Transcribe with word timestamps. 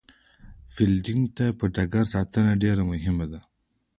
فیلډینګ 0.73 1.23
یا 1.39 1.67
ډګر 1.75 2.05
ساتنه 2.13 2.51
ډېره 2.63 2.83
مهمه 2.91 3.25
ده. 3.31 3.41